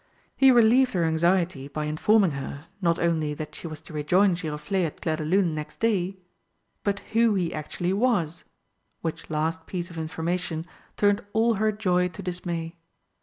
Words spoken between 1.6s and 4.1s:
by informing her, not only that she was to